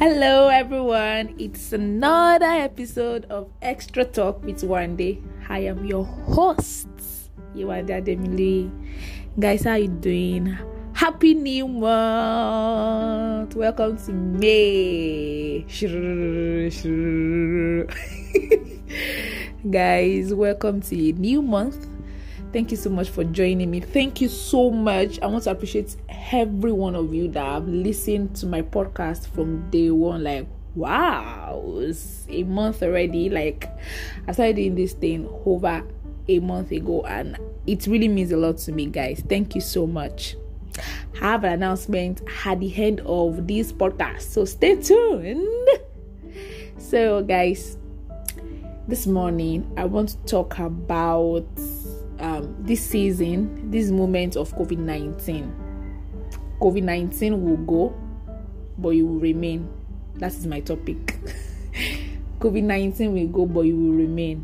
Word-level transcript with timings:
Hello, 0.00 0.48
everyone. 0.48 1.36
It's 1.36 1.74
another 1.74 2.48
episode 2.48 3.26
of 3.28 3.52
Extra 3.60 4.02
Talk 4.02 4.42
with 4.42 4.64
Wande. 4.64 5.20
I 5.46 5.68
am 5.68 5.84
your 5.84 6.06
host, 6.06 6.88
Yewande 7.52 8.00
Ademile. 8.00 8.72
Guys, 9.38 9.64
how 9.64 9.74
you 9.74 9.88
doing? 9.88 10.56
Happy 10.94 11.34
New 11.34 11.68
Month! 11.68 13.54
Welcome 13.54 13.98
to 14.08 14.12
May. 14.16 15.68
Guys, 19.68 20.32
welcome 20.32 20.80
to 20.80 20.96
a 20.96 21.12
new 21.12 21.42
month. 21.42 21.89
Thank 22.52 22.72
you 22.72 22.76
so 22.76 22.90
much 22.90 23.10
for 23.10 23.22
joining 23.22 23.70
me. 23.70 23.78
Thank 23.78 24.20
you 24.20 24.28
so 24.28 24.70
much. 24.70 25.20
I 25.20 25.26
want 25.26 25.44
to 25.44 25.52
appreciate 25.52 25.94
every 26.32 26.72
one 26.72 26.96
of 26.96 27.14
you 27.14 27.28
that 27.28 27.44
have 27.44 27.68
listened 27.68 28.34
to 28.36 28.46
my 28.46 28.60
podcast 28.60 29.28
from 29.28 29.70
day 29.70 29.90
one. 29.90 30.24
Like, 30.24 30.48
wow, 30.74 31.62
it's 31.76 32.26
a 32.28 32.42
month 32.42 32.82
already. 32.82 33.28
Like, 33.30 33.68
I 34.26 34.32
started 34.32 34.56
doing 34.56 34.74
this 34.74 34.94
thing 34.94 35.28
over 35.46 35.86
a 36.26 36.38
month 36.40 36.72
ago, 36.72 37.02
and 37.02 37.38
it 37.68 37.86
really 37.86 38.08
means 38.08 38.32
a 38.32 38.36
lot 38.36 38.58
to 38.58 38.72
me, 38.72 38.86
guys. 38.86 39.22
Thank 39.28 39.54
you 39.54 39.60
so 39.60 39.86
much. 39.86 40.34
I 41.22 41.30
have 41.30 41.44
an 41.44 41.52
announcement 41.52 42.20
at 42.44 42.58
the 42.58 42.74
end 42.74 43.00
of 43.00 43.46
this 43.46 43.72
podcast, 43.72 44.22
so 44.22 44.44
stay 44.44 44.74
tuned. 44.74 45.68
So, 46.78 47.22
guys, 47.22 47.78
this 48.88 49.06
morning 49.06 49.72
I 49.76 49.84
want 49.84 50.08
to 50.08 50.16
talk 50.24 50.58
about 50.58 51.46
um, 52.20 52.54
this 52.60 52.84
season, 52.84 53.70
this 53.70 53.90
moment 53.90 54.36
of 54.36 54.54
COVID 54.54 54.78
19. 54.78 55.54
COVID 56.60 56.82
19 56.82 57.42
will 57.42 57.56
go, 57.56 57.94
but 58.78 58.90
you 58.90 59.06
will 59.06 59.20
remain. 59.20 59.68
That 60.16 60.32
is 60.32 60.46
my 60.46 60.60
topic. 60.60 60.96
COVID 62.40 62.62
19 62.62 63.12
will 63.12 63.28
go, 63.28 63.46
but 63.46 63.62
you 63.62 63.76
will 63.76 63.92
remain. 63.92 64.40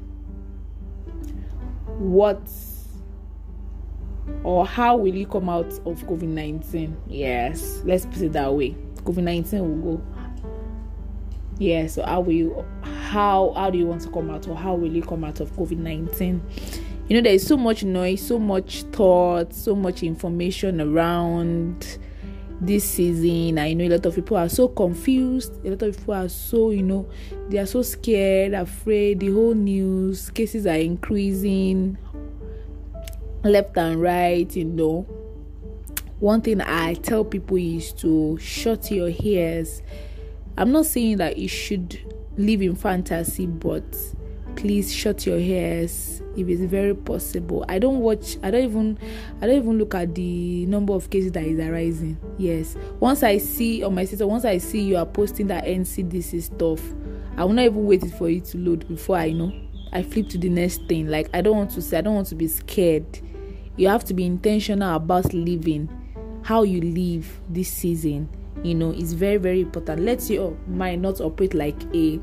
What 1.98 2.40
or 4.42 4.66
how 4.66 4.96
will 4.96 5.14
you 5.14 5.26
come 5.26 5.48
out 5.48 5.72
of 5.86 6.04
COVID 6.06 6.22
19? 6.22 6.96
Yes, 7.08 7.82
let's 7.84 8.06
put 8.06 8.22
it 8.22 8.32
that 8.32 8.52
way. 8.52 8.76
COVID 8.96 9.22
19 9.22 9.82
will 9.82 9.96
go. 9.96 10.04
Yeah, 11.58 11.86
so 11.86 12.04
how 12.04 12.20
will 12.20 12.32
you 12.32 12.64
how 12.82 13.52
how 13.56 13.70
do 13.70 13.78
you 13.78 13.86
want 13.86 14.02
to 14.02 14.10
come 14.10 14.30
out 14.30 14.46
or 14.48 14.56
how 14.56 14.74
will 14.74 14.92
you 14.92 15.02
come 15.02 15.24
out 15.24 15.40
of 15.40 15.52
COVID 15.52 15.78
19? 15.78 16.42
You 17.08 17.16
know 17.16 17.20
there 17.20 17.34
is 17.34 17.46
so 17.46 17.56
much 17.56 17.84
noise 17.84 18.26
so 18.26 18.38
much 18.38 18.82
thought 18.84 19.52
so 19.52 19.74
much 19.74 20.02
information 20.02 20.80
around 20.80 21.98
this 22.60 22.88
season. 22.88 23.58
I 23.58 23.72
know 23.74 23.84
a 23.84 23.90
lot 23.90 24.06
of 24.06 24.14
people 24.14 24.36
are 24.36 24.48
so 24.48 24.68
confused. 24.68 25.52
A 25.64 25.70
lot 25.70 25.82
of 25.82 25.96
people 25.96 26.14
are 26.14 26.28
so 26.28 26.70
you 26.70 26.82
know 26.82 27.08
they 27.48 27.58
are 27.58 27.66
so 27.66 27.82
scared 27.82 28.54
afraid. 28.54 29.20
The 29.20 29.30
whole 29.30 29.54
news 29.54 30.30
cases 30.30 30.66
are 30.66 30.76
increasing 30.76 31.98
left 33.44 33.76
and 33.76 34.00
right 34.00 34.54
you 34.54 34.64
know. 34.64 35.02
One 36.18 36.40
thing 36.40 36.62
i 36.62 36.94
tell 36.94 37.24
people 37.24 37.58
is 37.58 37.92
to 37.94 38.38
shut 38.38 38.90
your 38.90 39.10
ears. 39.20 39.82
I'm 40.56 40.72
not 40.72 40.86
saying 40.86 41.18
that 41.18 41.36
you 41.36 41.48
should 41.48 42.00
live 42.38 42.62
in 42.62 42.74
fantasy 42.74 43.46
but 43.46 43.84
please 44.56 44.92
shut 44.92 45.26
your 45.26 45.38
ears 45.38 46.22
if 46.36 46.48
it's 46.48 46.62
very 46.62 46.94
possible. 46.94 47.64
I 47.68 47.78
don't 47.78 48.00
watch 48.00 48.36
i 48.42 48.50
don't 48.50 48.64
even 48.64 48.98
i 49.40 49.46
don't 49.46 49.56
even 49.56 49.78
look 49.78 49.94
at 49.94 50.14
the 50.14 50.66
number 50.66 50.92
of 50.92 51.10
cases 51.10 51.32
that 51.32 51.44
is 51.44 51.58
arising. 51.58 52.18
Yes. 52.38 52.76
Once 53.00 53.22
i 53.22 53.38
see 53.38 53.82
on 53.82 53.94
my 53.94 54.04
sister 54.04 54.26
once 54.26 54.44
i 54.44 54.58
see 54.58 54.80
you 54.80 54.96
are 54.96 55.06
posting 55.06 55.46
that 55.48 55.64
ncdc 55.64 56.42
stuff 56.42 56.82
i 57.36 57.44
will 57.44 57.52
not 57.52 57.66
even 57.66 57.84
wait 57.84 58.04
for 58.12 58.28
it 58.28 58.44
to 58.46 58.58
load 58.58 58.86
before 58.88 59.16
i 59.16 59.30
know. 59.30 59.52
I 59.92 60.02
flip 60.02 60.28
to 60.30 60.38
the 60.38 60.48
next 60.48 60.82
thing. 60.88 61.08
Like 61.08 61.28
i 61.34 61.40
don't 61.40 61.56
want 61.56 61.70
to 61.72 61.82
say 61.82 61.98
i 61.98 62.00
don't 62.00 62.14
want 62.14 62.28
to 62.28 62.34
be 62.34 62.48
scared. 62.48 63.20
You 63.76 63.88
have 63.88 64.04
to 64.04 64.14
be 64.14 64.24
intentional 64.24 64.96
about 64.96 65.32
living 65.34 65.88
how 66.42 66.62
you 66.62 66.80
live 66.80 67.40
this 67.48 67.68
season. 67.68 68.28
You 68.62 68.74
know 68.74 68.90
it's 68.90 69.12
very 69.12 69.36
very 69.36 69.60
important. 69.60 70.00
Let 70.02 70.28
your 70.30 70.56
mind 70.66 71.02
not 71.02 71.20
operate 71.20 71.54
like 71.54 71.76
a 71.94 72.20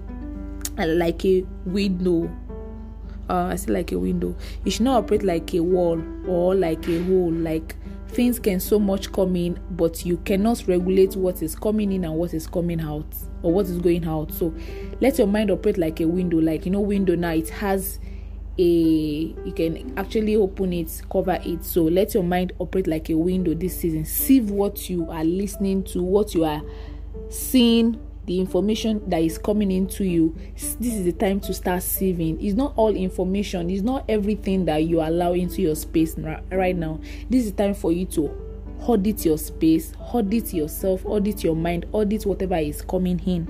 like 0.78 1.24
a 1.26 1.46
window 1.66 2.30
uh, 3.30 3.48
I 3.52 3.56
say 3.56 3.72
like 3.72 3.92
a 3.92 4.00
window. 4.00 4.36
You 4.64 4.72
should 4.72 4.84
not 4.84 5.04
operate 5.04 5.24
like 5.24 5.54
a 5.54 5.62
wall 5.62 6.02
or 6.28 6.56
like 6.56 6.88
a 6.88 7.02
hole. 7.04 7.32
Like 7.32 7.76
things 8.10 8.40
can 8.40 8.60
so 8.60 8.80
much 8.80 9.12
come 9.12 9.36
in, 9.36 9.60
but 9.72 10.06
you 10.06 10.18
cannot 10.18 10.64
regulate 10.68 11.16
what 11.16 11.42
is 11.42 11.56
coming 11.56 11.92
in 11.92 12.04
and 12.04 12.16
what 12.16 12.34
is 12.34 12.48
coming 12.48 12.82
out 12.82 13.06
or 13.42 13.54
what 13.54 13.66
is 13.68 13.80
going 13.80 14.06
out. 14.06 14.32
So 14.34 14.54
let 15.02 15.18
your 15.18 15.28
mind 15.28 15.52
operate 15.52 15.78
like 15.78 16.00
a 16.02 16.06
window. 16.06 16.38
Like 16.40 16.66
you 16.66 16.72
know, 16.72 16.82
window 16.82 17.16
now 17.16 17.32
it 17.32 17.50
has 17.50 18.00
a 18.60 18.62
you 18.62 19.54
can 19.56 19.98
actually 19.98 20.36
open 20.36 20.74
it, 20.74 21.02
cover 21.12 21.40
it. 21.44 21.64
So 21.64 21.84
let 21.84 22.14
your 22.14 22.24
mind 22.24 22.54
operate 22.60 22.88
like 22.88 23.10
a 23.10 23.16
window 23.16 23.54
this 23.54 23.80
season. 23.80 24.06
See 24.06 24.42
what 24.42 24.90
you 24.90 25.10
are 25.10 25.24
listening 25.24 25.84
to, 25.86 26.04
what 26.04 26.34
you 26.36 26.44
are 26.44 26.62
seeing 27.30 28.00
the 28.26 28.40
information 28.40 29.08
that 29.10 29.22
is 29.22 29.38
coming 29.38 29.72
into 29.72 30.06
you 30.06 30.36
this 30.56 30.94
is 30.94 31.04
the 31.04 31.12
time 31.12 31.40
to 31.40 31.54
start 31.54 31.82
sieving 31.82 32.38
it's 32.42 32.56
not 32.56 32.74
all 32.76 32.96
information. 32.96 33.70
It's 33.70 33.84
not 33.84 34.06
everything 34.10 34.66
that 34.66 34.84
you 34.84 35.02
allow 35.02 35.34
into 35.34 35.62
your 35.62 35.76
space 35.76 36.16
right 36.52 36.76
now. 36.76 37.00
This 37.30 37.46
is 37.46 37.52
time 37.52 37.74
for 37.74 37.92
you 37.92 38.06
to 38.08 38.30
audit 38.82 39.24
your 39.24 39.38
space 39.38 39.94
audit 39.98 40.54
yourself 40.54 41.06
audit 41.06 41.42
your 41.42 41.56
mind 41.56 41.86
audit 41.94 42.26
whatever 42.26 42.58
is 42.58 42.82
coming 42.82 43.20
in. 43.26 43.48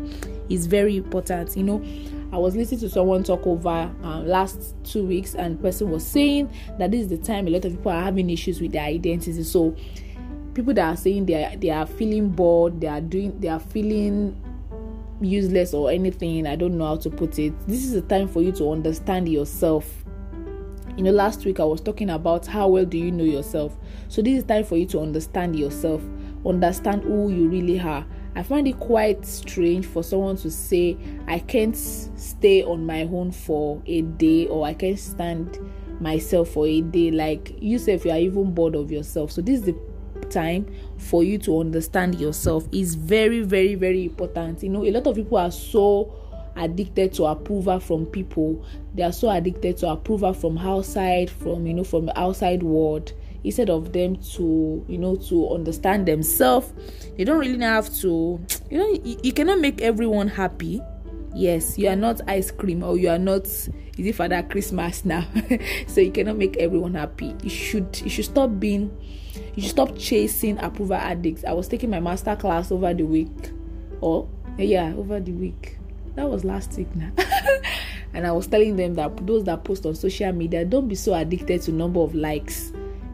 Is 0.49 0.67
very 0.67 0.97
important. 0.97 1.55
You 1.55 1.63
know 1.63 1.83
i 2.31 2.37
was 2.37 2.55
listening 2.55 2.79
to 2.79 2.89
someone 2.89 3.23
talk 3.23 3.45
over 3.45 3.91
uh, 4.03 4.19
last 4.21 4.73
two 4.83 5.05
weeks 5.05 5.35
and 5.35 5.61
person 5.61 5.91
was 5.91 6.03
saying 6.03 6.51
that 6.79 6.89
this 6.89 7.01
is 7.01 7.07
the 7.07 7.17
time 7.17 7.45
a 7.45 7.49
lot 7.51 7.63
of 7.63 7.71
people 7.71 7.91
are 7.91 8.01
having 8.01 8.27
issues 8.27 8.59
with 8.59 8.71
their 8.71 8.85
identity. 8.85 9.43
So 9.43 9.75
people 10.55 10.73
that 10.73 10.87
are 10.87 10.97
saying 10.97 11.27
they 11.27 11.43
are, 11.43 11.55
they 11.55 11.69
are 11.69 11.85
feeling 11.85 12.29
bored 12.29 12.81
they 12.81 12.87
are 12.87 13.01
doing 13.01 13.39
they 13.39 13.49
are 13.49 13.59
feeling 13.59 14.35
useless 15.21 15.73
or 15.73 15.91
anything. 15.91 16.47
I 16.47 16.55
don't 16.55 16.77
know 16.77 16.85
how 16.85 16.97
to 16.97 17.09
put 17.09 17.39
it. 17.39 17.53
This 17.67 17.85
is 17.85 17.95
a 17.95 18.01
time 18.01 18.27
for 18.27 18.41
you 18.41 18.51
to 18.53 18.71
understand 18.71 19.29
yourself. 19.29 20.03
You 20.97 21.03
know, 21.03 21.11
last 21.11 21.45
week 21.45 21.59
I 21.59 21.63
was 21.63 21.81
talking 21.81 22.11
about 22.11 22.45
how 22.45 22.67
well 22.67 22.85
do 22.85 22.97
you 22.97 23.11
know 23.11 23.23
yourself. 23.23 23.75
So 24.09 24.21
this 24.21 24.37
is 24.39 24.43
time 24.43 24.63
for 24.63 24.77
you 24.77 24.85
to 24.87 24.99
understand 24.99 25.57
yourself, 25.57 26.01
understand 26.45 27.03
who 27.03 27.31
you 27.31 27.47
really 27.49 27.79
are. 27.79 28.05
I 28.35 28.43
find 28.43 28.67
it 28.67 28.79
quite 28.79 29.25
strange 29.25 29.85
for 29.85 30.03
someone 30.03 30.37
to 30.37 30.49
say, 30.49 30.97
I 31.27 31.39
can't 31.39 31.75
stay 31.75 32.63
on 32.63 32.85
my 32.85 33.03
own 33.03 33.31
for 33.31 33.81
a 33.85 34.01
day 34.01 34.47
or 34.47 34.65
I 34.65 34.73
can't 34.73 34.99
stand 34.99 35.59
myself 35.99 36.49
for 36.49 36.67
a 36.67 36.81
day. 36.81 37.11
Like 37.11 37.55
you 37.59 37.77
say, 37.77 37.93
if 37.93 38.05
you 38.05 38.11
are 38.11 38.17
even 38.17 38.53
bored 38.53 38.75
of 38.75 38.91
yourself. 38.91 39.31
So 39.31 39.41
this 39.41 39.59
is 39.59 39.65
the 39.65 39.92
time 40.33 40.65
for 40.97 41.23
you 41.23 41.37
to 41.39 41.59
understand 41.59 42.19
yourself 42.19 42.67
is 42.71 42.95
very 42.95 43.41
very 43.41 43.75
very 43.75 44.05
important. 44.05 44.63
You 44.63 44.69
know 44.69 44.85
a 44.85 44.91
lot 44.91 45.07
of 45.07 45.15
people 45.15 45.37
are 45.37 45.51
so 45.51 46.13
addicted 46.55 47.13
to 47.13 47.25
approval 47.25 47.79
from 47.79 48.05
people. 48.07 48.63
They 48.93 49.03
are 49.03 49.11
so 49.11 49.29
addicted 49.29 49.77
to 49.77 49.89
approval 49.89 50.33
from 50.33 50.57
outside 50.57 51.29
from 51.29 51.65
you 51.65 51.73
know 51.73 51.83
from 51.83 52.05
the 52.05 52.19
outside 52.19 52.63
world. 52.63 53.13
Instead 53.43 53.69
of 53.69 53.91
them 53.91 54.15
to 54.35 54.85
you 54.87 54.97
know 54.97 55.17
to 55.17 55.49
understand 55.49 56.05
themselves 56.05 56.71
they 57.17 57.25
don't 57.25 57.39
really 57.39 57.59
have 57.59 57.93
to 57.95 58.39
you 58.71 58.77
know 58.77 58.87
you, 59.03 59.19
you 59.21 59.33
cannot 59.33 59.59
make 59.59 59.81
everyone 59.81 60.27
happy. 60.27 60.81
Yes 61.35 61.77
you 61.77 61.89
are 61.89 61.95
not 61.95 62.21
ice 62.27 62.51
cream 62.51 62.83
or 62.83 62.97
you 62.97 63.09
are 63.09 63.19
not 63.19 63.45
is 63.45 64.07
it 64.07 64.15
father 64.15 64.41
christmas 64.43 65.03
now? 65.05 65.25
So 65.87 66.01
you 66.01 66.11
cannot 66.11 66.37
make 66.37 66.57
everyone 66.57 66.93
happy. 66.93 67.35
You 67.43 67.49
should 67.49 68.01
you 68.01 68.09
should 68.09 68.25
stop 68.25 68.59
being 68.59 68.95
you 69.55 69.61
should 69.61 69.71
stop 69.71 69.97
chasing 69.97 70.57
approval 70.59 70.95
addicts. 70.95 71.43
I 71.43 71.53
was 71.53 71.67
taking 71.67 71.89
my 71.89 71.99
master 71.99 72.35
class 72.35 72.71
over 72.71 72.93
the 72.93 73.03
week. 73.03 73.51
Or 74.01 74.27
yeah, 74.57 74.93
over 74.95 75.19
the 75.19 75.31
week. 75.31 75.77
That 76.15 76.29
was 76.29 76.43
last 76.43 76.75
week 76.77 76.93
now. 76.95 77.11
and 78.13 78.25
I 78.25 78.31
was 78.31 78.47
telling 78.47 78.75
them 78.75 78.95
that 78.95 79.25
those 79.25 79.43
that 79.45 79.63
post 79.63 79.85
on 79.85 79.95
social 79.95 80.31
media, 80.31 80.65
don't 80.65 80.87
be 80.87 80.95
so 80.95 81.13
addicted 81.13 81.61
to 81.63 81.71
number 81.71 81.99
of 81.99 82.15
likes. 82.15 82.71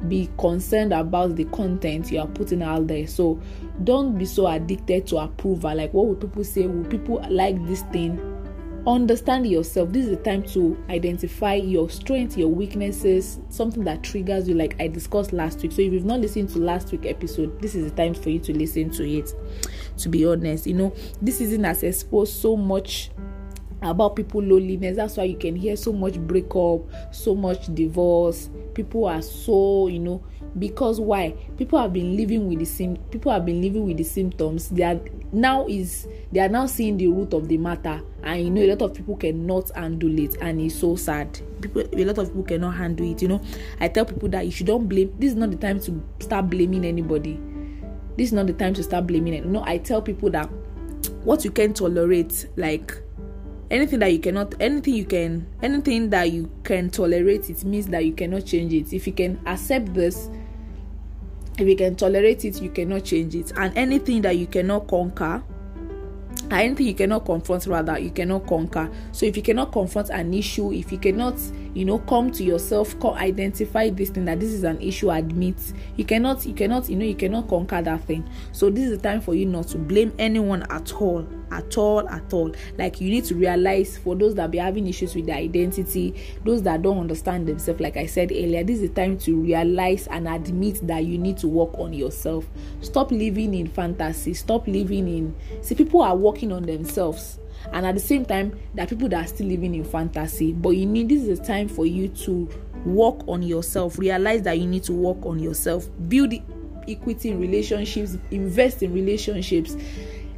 Be 0.08 0.30
concerned 0.38 0.94
about 0.94 1.36
the 1.36 1.44
content 1.46 2.10
you 2.12 2.20
are 2.20 2.28
putting 2.28 2.62
out 2.62 2.88
there. 2.88 3.06
So 3.06 3.42
don't 3.84 4.18
be 4.18 4.26
so 4.26 4.48
addicted 4.48 5.08
to 5.08 5.18
approval. 5.18 5.76
Like 5.76 5.94
what 5.94 6.08
would 6.08 6.22
people 6.22 6.44
say? 6.44 6.68
Will 6.68 6.86
people 6.90 7.26
like 7.30 7.64
this 7.68 7.82
thing? 7.84 8.18
Understand 8.88 9.48
yourself. 9.48 9.92
This 9.92 10.06
is 10.06 10.18
the 10.18 10.24
time 10.24 10.44
to 10.44 10.78
identify 10.90 11.56
your 11.56 11.90
strengths 11.90 12.38
your 12.38 12.48
weaknesses 12.48 13.40
something 13.50 13.84
that 13.84 14.04
triggers 14.04 14.48
you 14.48 14.56
like 14.56 14.76
i 14.80 14.88
discussed 14.88 15.34
last 15.34 15.62
week. 15.62 15.72
So 15.72 15.82
if 15.82 15.94
you've 15.94 16.06
not 16.06 16.20
listened 16.20 16.50
to 16.50 16.60
last 16.60 16.92
week 16.92 17.06
episode 17.06 17.62
this 17.62 17.76
is 17.76 17.90
the 17.90 17.96
time 17.96 18.14
for 18.14 18.30
you 18.30 18.40
to 18.40 18.58
listen 18.58 18.90
to 18.92 19.10
it. 19.10 19.34
To 19.98 20.10
be 20.10 20.26
honest 20.26 20.68
you 20.68 20.74
know 20.74 20.94
this 21.22 21.42
isn't 21.42 21.66
as 21.66 21.84
exposed 21.84 22.34
so 22.34 22.56
much 22.56 23.12
about 23.82 24.16
people 24.16 24.42
loneliness. 24.42 24.98
That's 24.98 25.18
why 25.18 25.24
you 25.26 25.38
can 25.38 25.56
hear 25.56 25.76
so 25.76 25.94
much 25.94 26.18
breakup 26.20 26.82
so 27.12 27.36
much 27.36 27.74
divorce. 27.74 28.50
People 28.74 29.06
are 29.06 29.22
so 29.22 29.88
you 29.88 30.00
know 30.00 30.24
because 30.58 31.00
why? 31.00 31.32
People 31.58 31.80
have 31.80 31.94
been 31.94 32.18
living 32.18 32.48
with 32.48 32.60
the 32.60 32.66
same 32.66 32.98
people 33.12 33.32
have 33.32 33.46
been 33.46 33.62
living 33.62 33.86
with 33.86 33.98
the 33.98 34.04
symptoms. 34.04 34.70
They 34.70 34.84
are 34.84 35.00
now 35.32 35.68
is 35.68 36.08
they 36.32 36.40
are 36.40 36.50
now 36.50 36.66
seeing 36.66 36.98
the 36.98 37.08
root 37.08 37.34
of 37.34 37.48
the 37.48 37.58
matter. 37.58 38.02
And 38.24 38.44
you 38.44 38.50
know 38.50 38.62
a 38.62 38.70
lot 38.70 38.82
of 38.82 38.94
people 38.94 39.16
cannot 39.16 39.72
handle 39.76 40.18
it. 40.20 40.38
And 40.42 40.60
it's 40.62 40.76
so 40.76 40.96
sad. 40.96 41.40
People 41.62 41.84
a 41.94 42.06
lot 42.06 42.18
of 42.18 42.28
people 42.28 42.44
cannot 42.44 42.76
handle 42.76 43.10
it 43.12 43.22
you 43.22 43.28
know. 43.28 43.42
I 43.80 43.88
tell 43.88 44.06
people 44.06 44.30
that 44.30 44.46
you 44.46 44.52
should 44.52 44.68
don't 44.68 44.88
blame 44.88 45.14
this 45.20 45.32
is 45.32 45.36
not 45.36 45.52
the 45.52 45.58
time 45.58 45.80
to 45.82 46.04
start 46.20 46.50
blaming 46.50 46.86
anybody. 46.86 47.40
This 48.18 48.28
is 48.30 48.34
not 48.34 48.48
the 48.48 48.54
time 48.54 48.74
to 48.74 48.84
start 48.84 49.08
blaming 49.08 49.34
it 49.34 49.46
you 49.46 49.50
know 49.50 49.64
i 49.66 49.78
tell 49.78 50.02
people 50.02 50.30
that 50.30 50.50
what 51.24 51.46
you 51.46 51.52
can 51.52 51.74
tolerate 51.74 52.48
like 52.58 52.94
anything 53.72 54.00
that 54.00 54.12
you 54.12 54.20
cannot 54.20 54.54
anything 54.60 54.96
you 54.96 55.06
can 55.06 55.48
anything 55.62 56.10
that 56.10 56.32
you 56.32 56.50
can 56.64 56.90
tolerate 56.90 57.50
it 57.50 57.64
means 57.64 57.88
that 57.88 58.04
you 58.06 58.14
cannot 58.14 58.46
change 58.46 58.74
it. 58.74 58.94
If 58.94 59.08
you 59.08 59.14
can 59.14 59.40
accept 59.46 59.94
this 59.94 60.30
if 61.58 61.68
you 61.68 61.76
can 61.76 61.96
tolerate 61.96 62.46
it 62.46 62.62
you 62.62 62.70
cannot 62.70 63.04
change 63.04 63.36
it. 63.36 63.52
And 63.58 63.76
anything 63.78 64.22
that 64.24 64.38
you 64.38 64.48
cannot 64.48 64.88
conquer 64.88 65.44
anything 66.52 66.88
you 66.88 66.96
cannot 66.96 67.26
confront 67.26 67.68
rather 67.68 68.00
you 68.00 68.10
cannot 68.12 68.48
conquer. 68.48 68.90
So 69.12 69.26
if 69.26 69.38
you 69.38 69.44
cannot 69.44 69.72
confront 69.72 70.10
an 70.10 70.34
issue 70.34 70.72
if 70.74 70.92
you 70.92 70.98
cannot 70.98 71.36
you 71.74 71.86
know 71.86 72.00
come 72.00 72.32
to 72.32 72.44
yourself 72.44 72.96
identify 73.04 73.90
this 73.90 74.10
thing 74.10 74.26
that 74.26 74.40
this 74.40 74.50
is 74.50 74.64
an 74.64 74.82
issue 74.82 75.12
admit. 75.12 75.56
You 75.98 76.06
cannot 76.06 76.46
you 76.46 76.54
cannot 76.54 76.90
you 76.90 76.96
know 76.96 77.06
you 77.06 77.16
cannot 77.16 77.48
conquer 77.48 77.82
that 77.82 78.04
thing. 78.06 78.30
So 78.52 78.70
this 78.70 78.86
is 78.86 78.98
the 78.98 79.04
time 79.04 79.22
for 79.22 79.36
you 79.36 79.46
not 79.46 79.68
to 79.70 79.78
blame 79.78 80.14
anyone 80.20 80.64
at 80.70 80.94
all 80.94 81.28
at 81.52 81.78
all 81.78 82.08
at 82.10 82.32
all. 82.34 82.54
Like 82.78 83.02
you 83.02 83.10
need 83.10 83.26
to 83.26 83.36
realize 83.36 83.98
for 83.98 84.16
those 84.16 84.36
that 84.36 84.52
be 84.52 84.58
having 84.58 84.88
issues 84.88 85.16
with 85.16 85.26
their 85.26 85.38
identity 85.38 86.16
those 86.46 86.62
that 86.64 86.82
don't 86.82 87.00
understand 87.00 87.48
themselves 87.48 87.82
like 87.82 87.98
i 87.98 88.06
said 88.06 88.32
earlier 88.32 88.64
this 88.64 88.80
is 88.80 88.90
the 88.90 88.96
time 88.96 89.18
to 89.18 89.36
realize 89.36 90.08
and 90.08 90.28
admit 90.28 90.86
that 90.88 91.06
you 91.06 91.18
need 91.18 91.38
to 91.38 91.48
work 91.48 91.78
on 91.78 91.94
yourself. 91.94 92.46
Stop 92.82 93.12
living 93.12 93.54
in 93.54 93.68
fantasy. 93.68 94.34
Stop 94.34 94.68
living 94.68 95.08
in 95.08 95.36
see 95.62 95.76
people 95.76 96.02
are 96.02 96.16
working 96.16 96.52
on 96.52 96.64
themselves 96.64 97.40
and 97.74 97.86
at 97.86 97.96
the 97.96 98.02
same 98.02 98.26
time 98.26 98.58
there 98.74 98.86
are 98.86 98.88
people 98.88 99.10
that 99.10 99.26
are 99.26 99.28
still 99.28 99.48
living 99.48 99.76
in 99.76 99.84
fantasy. 99.84 100.54
But 100.54 100.72
you 100.72 100.86
need 100.86 101.10
this 101.10 101.24
is 101.24 101.40
a 101.40 101.44
time 101.44 101.68
for 101.68 101.86
you 101.86 102.08
to 102.10 102.50
work 102.86 103.28
on 103.28 103.44
yourself. 103.44 103.98
Realize 104.00 104.42
that 104.44 104.60
you 104.60 104.68
need 104.68 104.84
to 104.84 104.94
work 104.94 105.26
on 105.26 105.40
yourself. 105.40 105.88
Build 106.08 106.34
equity 106.88 107.30
in 107.30 107.40
relationships. 107.40 108.18
Invest 108.32 108.84
in 108.84 108.94
relationships. 108.94 109.76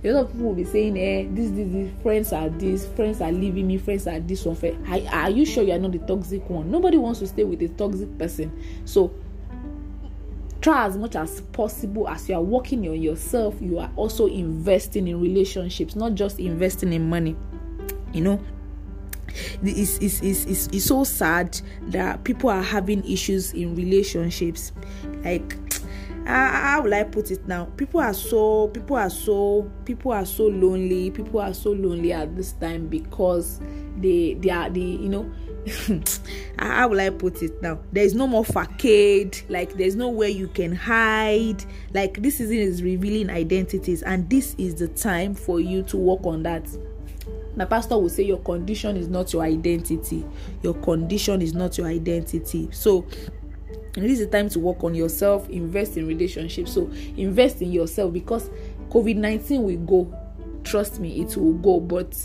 A 0.04 0.12
lot 0.12 0.26
of 0.26 0.32
people 0.32 0.48
will 0.48 0.56
be 0.56 0.64
saying 0.64 0.98
eh 0.98 1.28
this 1.30 1.52
this 1.52 1.72
this 1.72 1.92
friends 2.02 2.34
are 2.34 2.50
this 2.50 2.88
friends 2.88 3.22
are 3.22 3.32
leaving 3.32 3.68
me 3.68 3.78
friends 3.78 4.08
are 4.08 4.20
this 4.20 4.44
one 4.46 4.58
are, 4.88 5.00
are 5.14 5.30
you 5.30 5.46
sure 5.46 5.64
you 5.64 5.74
are 5.74 5.78
not 5.78 5.92
the 5.92 6.00
toxic 6.00 6.50
one? 6.50 6.72
Nobody 6.72 6.98
wants 6.98 7.20
to 7.20 7.28
stay 7.28 7.44
with 7.44 7.62
a 7.62 7.68
toxic 7.68 8.18
person. 8.18 8.52
So 8.86 9.14
try 10.62 10.86
as 10.86 10.98
much 10.98 11.16
as 11.16 11.42
possible 11.54 12.08
as 12.08 12.30
you 12.30 12.36
are 12.36 12.42
working 12.42 12.88
on 12.88 13.02
yourself 13.02 13.56
you 13.60 13.80
are 13.80 13.92
also 13.96 14.28
investing 14.28 15.08
in 15.08 15.20
relationships 15.20 15.96
not 15.96 16.14
just 16.14 16.40
investing 16.40 16.94
in 16.94 17.10
money 17.10 17.36
you 18.14 18.22
know 18.22 18.40
it's, 19.64 19.98
it's, 20.00 20.22
it's, 20.22 20.46
it's, 20.46 20.68
it's 20.68 20.86
so 20.86 21.04
sad 21.04 21.60
that 21.84 22.24
people 22.24 22.50
are 22.50 22.62
having 22.62 23.04
issues 23.10 23.54
in 23.54 23.76
relationships 23.76 24.72
like 25.24 25.58
how 26.26 26.82
will 26.82 26.94
I 26.94 27.04
put 27.04 27.32
it 27.32 27.48
now? 27.48 27.66
People 27.78 28.00
are 28.00 28.14
so 28.14 28.68
people 28.70 28.96
are 28.96 29.10
so 29.10 29.70
people 29.86 30.12
are 30.12 30.26
so 30.26 30.48
lonely. 30.48 31.12
People 31.12 31.42
are 31.42 31.54
so 31.54 31.72
lonely 31.72 32.14
at 32.14 32.36
this 32.36 32.54
time 32.54 32.88
because 32.88 33.60
they 33.98 34.36
they 34.36 34.50
are 34.50 34.70
the 34.70 34.82
you 34.82 35.10
know 35.10 35.32
how 36.60 36.88
will 36.88 37.00
I 37.00 37.10
put 37.10 37.42
it 37.44 37.62
now? 37.62 37.80
There 37.92 38.04
is 38.04 38.16
no 38.16 38.28
more 38.28 38.44
facade, 38.44 39.38
like 39.50 39.74
there's 39.74 39.96
nowhere 39.96 40.30
you 40.30 40.48
can 40.48 40.74
hide. 40.74 41.64
Like 41.94 42.22
this 42.22 42.38
season 42.38 42.58
is 42.58 42.82
revealing 42.82 43.30
identities, 43.30 44.02
and 44.04 44.30
this 44.30 44.56
is 44.58 44.76
the 44.76 44.88
time 44.88 45.36
for 45.36 45.60
you 45.60 45.84
to 45.84 45.98
work 45.98 46.26
on 46.26 46.44
that. 46.44 46.68
My 47.56 47.66
pastor 47.66 47.98
will 47.98 48.10
say 48.10 48.24
your 48.24 48.40
condition 48.40 48.96
is 48.96 49.08
not 49.08 49.34
your 49.34 49.44
identity. 49.44 50.26
Your 50.64 50.74
condition 50.76 51.42
is 51.42 51.54
not 51.54 51.78
your 51.78 51.88
identity. 51.88 52.70
So 52.72 53.06
this 53.94 54.20
is 54.20 54.28
the 54.28 54.38
time 54.38 54.50
to 54.50 54.60
work 54.60 54.84
on 54.84 54.96
yourself 54.96 55.50
invest 55.50 55.98
in 55.98 56.08
relationships 56.08 56.74
so 56.74 56.90
invest 57.18 57.62
in 57.62 57.72
yourself 57.72 58.14
because 58.14 58.50
covid-19 58.90 59.62
will 59.62 59.78
go 59.86 60.18
trust 60.64 61.00
me 61.00 61.20
it 61.22 61.36
will 61.36 61.54
go 61.56 61.80
but 61.80 62.16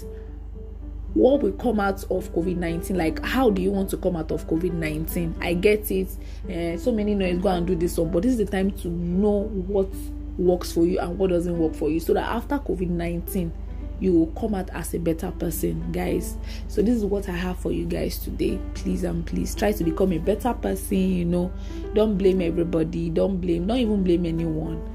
what 1.17 1.41
will 1.41 1.53
come 1.53 1.81
out 1.81 2.03
of 2.11 2.31
covid-19 2.35 2.95
like 2.95 3.25
how 3.25 3.49
do 3.49 3.63
you 3.63 3.71
want 3.71 3.89
to 3.89 3.97
come 3.97 4.17
out 4.17 4.31
of 4.31 4.47
covid-19 4.47 5.35
i 5.43 5.55
get 5.55 5.91
it 5.91 6.09
uh, 6.51 6.77
so 6.77 6.93
many 6.93 7.15
know 7.15 7.37
go 7.39 7.49
and 7.49 7.67
do 7.67 7.75
this 7.75 7.97
one 7.97 8.11
but 8.11 8.23
this 8.23 8.33
is 8.33 8.39
the 8.39 8.45
time 8.45 8.71
to 8.71 8.89
know 8.89 9.45
what 9.67 9.89
works 10.37 10.73
for 10.73 10.85
you 10.85 10.99
and 10.99 11.19
what 11.19 11.31
doesn't 11.31 11.59
work 11.59 11.75
for 11.75 11.89
you 11.89 11.99
so 11.99 12.13
that 12.13 12.29
after 12.29 12.59
covid-19 12.59 13.51
you 13.99 14.13
will 14.13 14.27
come 14.39 14.55
out 14.55 14.69
as 14.75 14.93
a 14.93 14.99
better 14.99 15.31
person, 15.31 15.91
guys. 15.91 16.37
So, 16.69 16.83
this 16.83 16.97
is 16.97 17.05
what 17.05 17.29
I 17.29 17.33
have 17.33 17.59
for 17.59 17.73
you 17.73 17.87
guys 17.87 18.19
today. 18.19 18.59
Please 18.75 19.05
and 19.05 19.25
please 19.25 19.55
try 19.55 19.73
to 19.73 19.85
become 19.85 20.13
a 20.13 20.19
better 20.19 20.53
person. 20.53 20.99
You 20.99 21.25
know, 21.25 21.53
don't 21.95 22.19
blame 22.19 22.43
everybody, 22.43 23.09
don't 23.11 23.41
blame, 23.41 23.67
don't 23.67 23.79
even 23.79 24.05
blame 24.05 24.27
anyone. 24.27 24.87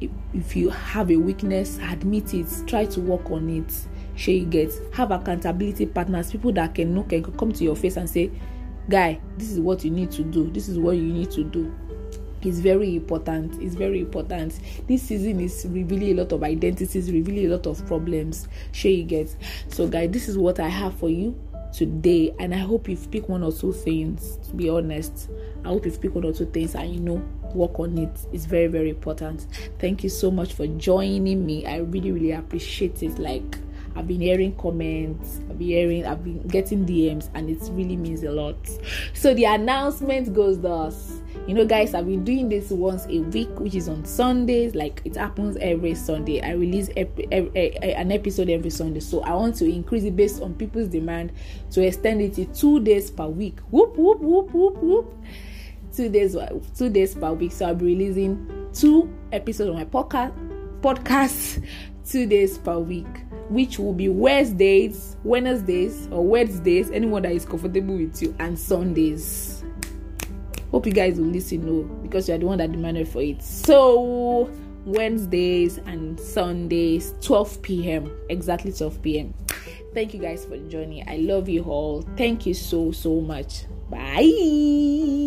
If, 0.00 0.10
if 0.32 0.56
you 0.56 0.70
have 0.70 1.10
a 1.12 1.16
weakness, 1.16 1.78
admit 1.78 2.34
it, 2.34 2.48
try 2.66 2.86
to 2.86 3.00
work 3.00 3.30
on 3.30 3.48
it. 3.48 3.72
Share 4.16 4.34
you 4.34 4.46
get 4.46 4.72
have 4.92 5.10
accountability 5.10 5.86
partners, 5.86 6.30
people 6.30 6.52
that 6.52 6.74
can 6.74 6.94
know 6.94 7.02
can 7.02 7.24
come 7.36 7.52
to 7.52 7.64
your 7.64 7.76
face 7.76 7.96
and 7.96 8.08
say, 8.08 8.30
Guy, 8.88 9.18
this 9.38 9.50
is 9.50 9.60
what 9.60 9.84
you 9.84 9.90
need 9.90 10.10
to 10.12 10.22
do, 10.22 10.50
this 10.50 10.68
is 10.68 10.78
what 10.78 10.96
you 10.96 11.02
need 11.02 11.30
to 11.32 11.44
do. 11.44 11.74
Is 12.42 12.60
very 12.60 12.94
important. 12.94 13.60
It's 13.62 13.74
very 13.74 14.00
important. 14.00 14.60
This 14.86 15.02
season 15.04 15.40
is 15.40 15.66
revealing 15.66 16.18
a 16.18 16.22
lot 16.22 16.32
of 16.32 16.42
identities 16.42 17.10
revealing 17.10 17.46
a 17.46 17.56
lot 17.56 17.66
of 17.66 17.86
problems. 17.86 18.48
Sure 18.72 18.90
you 18.90 19.04
get. 19.04 19.34
So 19.68 19.88
guys 19.88 20.10
this 20.10 20.28
is 20.28 20.36
what 20.36 20.60
i 20.60 20.68
have 20.68 20.94
for 20.98 21.08
you 21.08 21.34
today 21.72 22.32
and 22.38 22.54
i 22.54 22.58
hope 22.58 22.88
you 22.88 22.96
pick 22.96 23.28
one 23.28 23.42
or 23.42 23.50
two 23.50 23.72
things 23.72 24.36
to 24.48 24.54
be 24.54 24.68
honest. 24.68 25.30
I 25.64 25.68
hope 25.68 25.86
you 25.86 25.92
pick 25.92 26.14
one 26.14 26.24
or 26.24 26.34
two 26.34 26.44
things 26.44 26.74
and 26.74 26.94
you 26.94 27.00
know 27.00 27.14
work 27.54 27.80
on 27.80 27.96
it. 27.96 28.14
It's 28.30 28.44
very 28.44 28.66
very 28.66 28.90
important. 28.90 29.46
Thank 29.78 30.04
you 30.04 30.10
so 30.10 30.30
much 30.30 30.52
for 30.52 30.66
joining 30.66 31.46
me. 31.46 31.64
I 31.64 31.78
really 31.78 32.12
really 32.12 32.32
appreciate 32.32 33.02
it. 33.02 33.18
Like 33.18 33.56
I've 33.96 34.08
been 34.08 34.20
hearing 34.20 34.56
comments, 34.56 35.40
I've 35.48 35.58
been 35.58 35.68
hearing, 35.68 36.06
I've 36.06 36.24
been 36.24 36.42
getting 36.48 36.84
DMs, 36.84 37.28
and 37.34 37.48
it 37.48 37.58
really 37.72 37.96
means 37.96 38.22
a 38.24 38.30
lot. 38.30 38.56
So 39.12 39.34
the 39.34 39.44
announcement 39.44 40.32
goes 40.34 40.60
thus. 40.60 41.20
You 41.46 41.52
know 41.52 41.66
guys 41.66 41.92
i've 41.92 42.06
been 42.06 42.24
doing 42.24 42.48
this 42.48 42.70
once 42.70 43.04
a 43.06 43.18
week 43.18 43.60
which 43.60 43.74
is 43.74 43.88
on 43.88 44.04
sundays. 44.06 44.74
Like 44.74 45.02
it 45.04 45.16
happens 45.16 45.58
every 45.58 45.94
sunday. 45.94 46.40
I 46.40 46.52
release 46.52 46.88
an 46.96 48.12
episode 48.12 48.48
every 48.48 48.70
sunday. 48.70 49.00
So 49.00 49.20
i 49.22 49.34
want 49.34 49.56
to 49.56 49.66
increase 49.66 50.04
it 50.04 50.16
based 50.16 50.40
on 50.40 50.54
people's 50.54 50.88
demand 50.88 51.32
to 51.72 51.86
extend 51.86 52.22
it 52.22 52.34
to 52.34 52.46
two 52.46 52.80
days 52.80 53.10
per 53.10 53.26
week. 53.26 53.58
Whoop 53.70 53.96
whoop 53.96 54.20
whoop 54.20 54.54
whoop 54.54 54.76
whoop. 54.82 55.14
Two 55.92 56.08
days 56.08 56.36
two 56.76 56.88
days 56.88 57.14
per 57.14 57.32
week. 57.32 57.52
So 57.52 57.66
i'll 57.66 57.74
be 57.74 57.86
releasing 57.86 58.70
two 58.72 59.12
episodes 59.32 59.68
of 59.68 59.74
my 59.76 59.84
podcast 59.84 60.32
podcast 60.80 61.62
two 62.06 62.26
days 62.26 62.56
per 62.58 62.78
week 62.78 63.06
which 63.48 63.78
will 63.78 63.92
be 63.92 64.08
wednesdays 64.08 65.16
wednesdays 65.24 66.08
or 66.10 66.24
wednesdays 66.24 66.90
anyone 66.90 67.22
that 67.22 67.32
is 67.32 67.44
comfortable 67.44 67.96
with 67.96 68.20
you 68.22 68.34
and 68.38 68.58
sundays. 68.58 69.64
Hope 70.70 70.86
you 70.86 70.92
guys 70.92 71.18
will 71.18 71.26
listen 71.26 71.64
no 71.64 71.82
because 72.02 72.28
you 72.28 72.34
are 72.34 72.38
the 72.38 72.46
one 72.46 72.58
that 72.58 72.72
demanded 72.72 73.08
for 73.08 73.22
it. 73.22 73.42
So 73.42 74.50
wednesdays 74.84 75.78
and 75.78 76.20
sundays 76.20 77.14
12 77.22 77.62
p.m 77.62 78.10
exactly 78.28 78.70
12 78.70 79.00
p.m 79.00 79.34
thank 79.94 80.12
you 80.12 80.20
guys 80.20 80.44
for 80.44 80.58
joining. 80.68 81.08
I 81.08 81.16
love 81.18 81.48
you 81.48 81.62
all. 81.62 82.02
Thank 82.16 82.44
you 82.44 82.52
so 82.52 82.92
so 82.92 83.20
much. 83.20 83.64
Bye 83.88 85.22